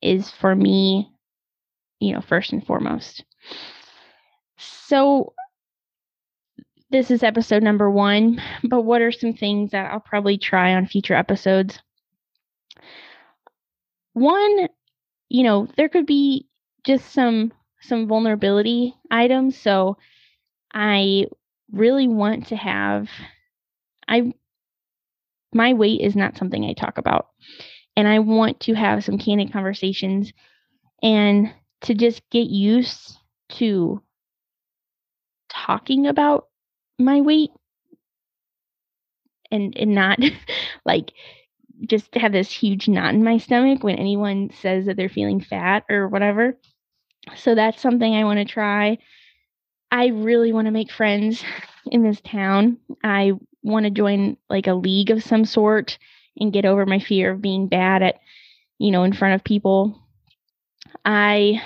is 0.03 0.31
for 0.31 0.55
me, 0.55 1.11
you 2.01 2.12
know, 2.12 2.20
first 2.20 2.53
and 2.53 2.64
foremost. 2.64 3.24
So, 4.59 5.35
this 6.90 7.11
is 7.11 7.22
episode 7.22 7.62
number 7.62 7.90
one, 7.90 8.40
but 8.64 8.83
what 8.83 9.03
are 9.03 9.12
some 9.12 9.35
things 9.35 9.72
that 9.72 9.92
I'll 9.92 10.01
probably 10.01 10.38
try 10.38 10.74
on 10.74 10.87
future 10.87 11.14
episodes? 11.14 11.81
one, 14.18 14.68
you 15.29 15.44
know, 15.44 15.68
there 15.77 15.88
could 15.88 16.07
be 16.07 16.46
just 16.85 17.12
some 17.12 17.53
some 17.81 18.09
vulnerability 18.09 18.94
items. 19.11 19.57
So 19.57 19.96
I 20.72 21.26
really 21.72 22.09
want 22.09 22.48
to 22.48 22.57
have 22.57 23.09
I 24.07 24.33
my 25.52 25.72
weight 25.72 26.00
is 26.00 26.16
not 26.16 26.37
something 26.37 26.64
I 26.64 26.72
talk 26.72 26.98
about. 26.98 27.28
And 27.96 28.07
I 28.07 28.20
want 28.20 28.61
to 28.61 28.74
have 28.74 29.04
some 29.04 29.18
candid 29.18 29.52
conversations 29.52 30.33
and 31.02 31.52
to 31.83 31.94
just 31.94 32.22
get 32.31 32.48
used 32.48 33.16
to 33.50 34.02
talking 35.48 36.07
about 36.07 36.46
my 36.98 37.20
weight 37.20 37.50
and 39.50 39.76
and 39.76 39.94
not 39.94 40.18
like 40.85 41.12
just 41.87 42.12
have 42.14 42.33
this 42.33 42.50
huge 42.50 42.88
knot 42.88 43.14
in 43.14 43.22
my 43.22 43.38
stomach 43.38 43.83
when 43.83 43.96
anyone 43.96 44.50
says 44.61 44.87
that 44.87 44.96
they're 44.96 45.09
feeling 45.09 45.40
fat 45.40 45.85
or 45.88 46.09
whatever. 46.09 46.59
So 47.37 47.54
that's 47.54 47.81
something 47.81 48.14
I 48.14 48.24
want 48.24 48.38
to 48.40 48.44
try. 48.44 48.98
I 49.90 50.09
really 50.09 50.53
want 50.53 50.66
to 50.66 50.72
make 50.72 50.92
friends 50.92 51.42
in 51.87 52.03
this 52.03 52.20
town. 52.20 52.79
I 53.03 53.33
want 53.62 53.85
to 53.85 53.90
join 53.90 54.37
like 54.48 54.66
a 54.66 54.74
league 54.74 55.11
of 55.11 55.22
some 55.22 55.44
sort 55.44 55.98
and 56.37 56.53
get 56.53 56.64
over 56.64 56.87
my 56.87 56.98
fear 56.98 57.33
of 57.33 57.42
being 57.42 57.68
bad 57.68 58.03
at, 58.03 58.20
you 58.79 58.90
know, 58.90 59.05
in 59.05 59.12
front 59.12 59.35
of 59.35 59.44
people. 59.44 60.01
I 61.05 61.62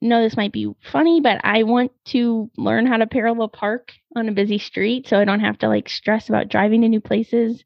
know 0.00 0.22
this 0.22 0.36
might 0.36 0.52
be 0.52 0.72
funny, 0.82 1.20
but 1.20 1.40
I 1.44 1.62
want 1.62 1.92
to 2.06 2.50
learn 2.56 2.86
how 2.86 2.98
to 2.98 3.06
parallel 3.06 3.48
park 3.48 3.92
on 4.14 4.28
a 4.28 4.32
busy 4.32 4.58
street 4.58 5.08
so 5.08 5.18
I 5.18 5.24
don't 5.24 5.40
have 5.40 5.58
to 5.58 5.68
like 5.68 5.88
stress 5.88 6.28
about 6.28 6.48
driving 6.48 6.82
to 6.82 6.88
new 6.88 7.00
places. 7.00 7.64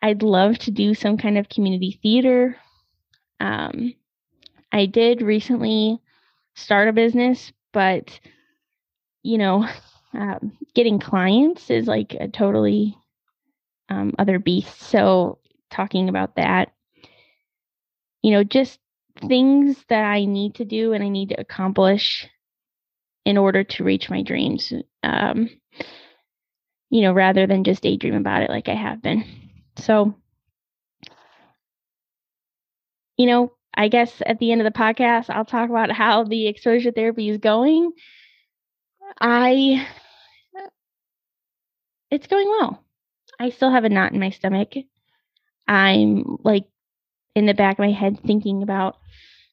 I'd 0.00 0.22
love 0.22 0.58
to 0.58 0.70
do 0.70 0.94
some 0.94 1.16
kind 1.16 1.38
of 1.38 1.48
community 1.48 1.98
theater. 2.02 2.56
Um, 3.40 3.94
I 4.70 4.86
did 4.86 5.22
recently 5.22 5.98
start 6.54 6.88
a 6.88 6.92
business, 6.92 7.52
but 7.72 8.18
you 9.22 9.38
know, 9.38 9.66
um, 10.12 10.56
getting 10.74 11.00
clients 11.00 11.70
is 11.70 11.86
like 11.86 12.14
a 12.18 12.28
totally 12.28 12.96
um, 13.88 14.12
other 14.18 14.38
beast. 14.38 14.80
So, 14.80 15.38
talking 15.70 16.08
about 16.08 16.36
that, 16.36 16.72
you 18.22 18.30
know, 18.30 18.44
just 18.44 18.78
things 19.28 19.84
that 19.88 20.04
I 20.04 20.24
need 20.24 20.56
to 20.56 20.64
do 20.64 20.92
and 20.92 21.02
I 21.02 21.08
need 21.08 21.30
to 21.30 21.40
accomplish 21.40 22.28
in 23.24 23.38
order 23.38 23.64
to 23.64 23.84
reach 23.84 24.10
my 24.10 24.22
dreams. 24.22 24.72
Um, 25.02 25.48
you 26.90 27.00
know, 27.02 27.12
rather 27.12 27.46
than 27.46 27.64
just 27.64 27.82
daydream 27.82 28.14
about 28.14 28.42
it 28.42 28.50
like 28.50 28.68
I 28.68 28.74
have 28.74 29.02
been. 29.02 29.24
So, 29.76 30.14
you 33.16 33.26
know, 33.26 33.52
I 33.76 33.88
guess 33.88 34.22
at 34.26 34.38
the 34.38 34.52
end 34.52 34.60
of 34.60 34.72
the 34.72 34.78
podcast, 34.78 35.30
I'll 35.30 35.44
talk 35.44 35.68
about 35.70 35.90
how 35.90 36.24
the 36.24 36.46
exposure 36.46 36.92
therapy 36.92 37.28
is 37.28 37.38
going. 37.38 37.92
I, 39.20 39.86
it's 42.10 42.26
going 42.26 42.48
well. 42.48 42.84
I 43.40 43.50
still 43.50 43.70
have 43.70 43.84
a 43.84 43.88
knot 43.88 44.12
in 44.12 44.20
my 44.20 44.30
stomach. 44.30 44.72
I'm 45.66 46.38
like 46.44 46.64
in 47.34 47.46
the 47.46 47.54
back 47.54 47.74
of 47.74 47.84
my 47.84 47.90
head 47.92 48.20
thinking 48.24 48.62
about 48.62 48.96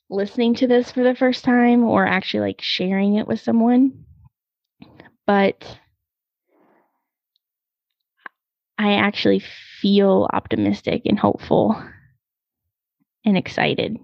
listening 0.09 0.55
to 0.55 0.67
this 0.67 0.91
for 0.91 1.03
the 1.03 1.15
first 1.15 1.43
time 1.43 1.83
or 1.83 2.05
actually 2.05 2.41
like 2.41 2.61
sharing 2.61 3.15
it 3.15 3.27
with 3.27 3.39
someone. 3.39 4.05
but 5.25 5.79
I 8.77 8.93
actually 8.93 9.39
feel 9.81 10.27
optimistic 10.33 11.03
and 11.05 11.17
hopeful 11.17 11.81
and 13.25 13.37
excited. 13.37 13.97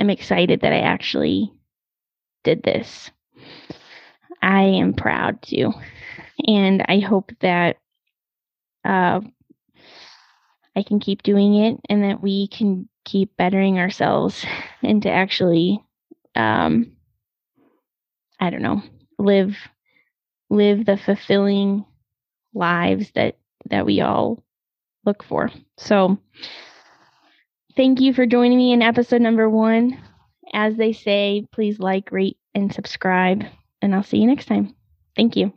I'm 0.00 0.08
excited 0.08 0.62
that 0.62 0.72
I 0.72 0.80
actually 0.80 1.52
did 2.42 2.62
this. 2.62 3.10
I 4.40 4.62
am 4.62 4.94
proud 4.94 5.42
to. 5.42 5.72
And 6.46 6.82
I 6.88 7.00
hope 7.00 7.32
that 7.40 7.76
uh, 8.82 9.20
I 10.74 10.82
can 10.84 11.00
keep 11.00 11.22
doing 11.22 11.54
it 11.56 11.76
and 11.90 12.02
that 12.04 12.22
we 12.22 12.48
can 12.48 12.88
keep 13.04 13.36
bettering 13.36 13.78
ourselves 13.78 14.42
and 14.82 15.02
to 15.02 15.10
actually, 15.10 15.84
um, 16.34 16.92
I 18.40 18.48
don't 18.48 18.62
know, 18.62 18.82
live 19.18 19.54
live 20.48 20.86
the 20.86 20.96
fulfilling 20.96 21.84
lives 22.54 23.10
that 23.16 23.36
that 23.68 23.84
we 23.84 24.00
all 24.00 24.42
look 25.04 25.22
for. 25.22 25.50
So 25.76 26.18
thank 27.80 27.98
you 27.98 28.12
for 28.12 28.26
joining 28.26 28.58
me 28.58 28.74
in 28.74 28.82
episode 28.82 29.22
number 29.22 29.48
1. 29.48 29.98
As 30.52 30.76
they 30.76 30.92
say, 30.92 31.46
please 31.50 31.78
like, 31.78 32.12
rate 32.12 32.36
and 32.54 32.70
subscribe 32.70 33.42
and 33.80 33.94
I'll 33.94 34.02
see 34.02 34.18
you 34.18 34.26
next 34.26 34.44
time. 34.44 34.76
Thank 35.16 35.34
you. 35.34 35.54